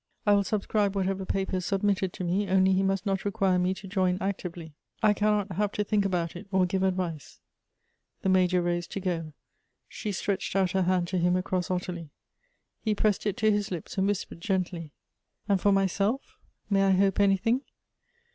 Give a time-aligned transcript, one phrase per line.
[0.25, 3.75] I will subscribe whatever paper is submitted to me, only he must not require me
[3.75, 4.73] to join actively.
[5.03, 7.39] I cannot have to think about it, or give advice."
[7.81, 9.33] * The Major rose to go.
[9.87, 12.09] She stretched out her hand to him across Ottilie.
[12.79, 14.89] He pressed it to his lips, and whis pered gently:
[15.47, 16.35] "And for myself,
[16.67, 17.61] may I hope anything?"